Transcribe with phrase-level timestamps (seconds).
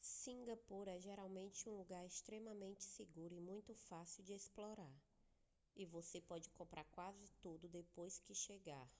[0.00, 4.98] cingapura é geralmente um lugar extremamente seguro e muito fácil de explorar
[5.76, 8.90] e você pode comprar quase tudo depois de chegar